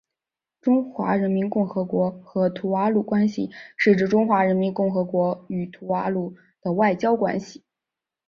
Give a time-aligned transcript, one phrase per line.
[0.61, 7.63] 中华人民共和国与图瓦卢关系是指中华人民共和国与图瓦卢的外交关系。